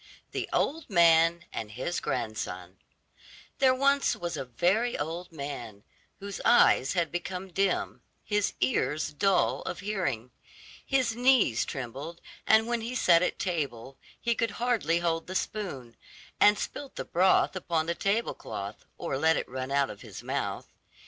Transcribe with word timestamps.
THE 0.31 0.49
OLD 0.51 0.89
MAN 0.89 1.45
AND 1.53 1.73
HIS 1.73 1.99
GRANDSON 1.99 2.79
There 3.59 3.75
was 3.75 4.17
once 4.17 4.35
a 4.35 4.45
very 4.45 4.97
old 4.97 5.31
man, 5.31 5.83
whose 6.19 6.41
eyes 6.43 6.93
had 6.93 7.11
become 7.11 7.53
dim, 7.53 8.01
his 8.23 8.55
ears 8.61 9.13
dull 9.13 9.61
of 9.61 9.81
hearing, 9.81 10.31
his 10.83 11.15
knees 11.15 11.65
trembled, 11.65 12.19
and 12.47 12.65
when 12.65 12.81
he 12.81 12.95
sat 12.95 13.21
at 13.21 13.37
table 13.37 13.99
he 14.19 14.33
could 14.33 14.49
hardly 14.57 14.97
hold 14.97 15.27
the 15.27 15.35
spoon, 15.35 15.95
and 16.39 16.57
spilt 16.57 16.95
the 16.95 17.05
broth 17.05 17.55
upon 17.55 17.85
the 17.85 17.93
table 17.93 18.33
cloth 18.33 18.85
or 18.97 19.19
let 19.19 19.37
it 19.37 19.47
run 19.47 19.69
out 19.69 19.91
of 19.91 20.01
his 20.01 20.23
mouth. 20.23 20.71